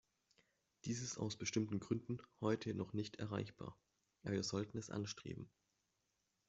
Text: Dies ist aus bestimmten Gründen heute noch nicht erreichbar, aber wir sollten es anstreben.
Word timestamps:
Dies 0.85 0.99
ist 1.03 1.19
aus 1.19 1.37
bestimmten 1.37 1.79
Gründen 1.79 2.23
heute 2.39 2.73
noch 2.73 2.91
nicht 2.93 3.17
erreichbar, 3.17 3.77
aber 4.23 4.31
wir 4.33 4.41
sollten 4.41 4.79
es 4.79 4.89
anstreben. 4.89 5.51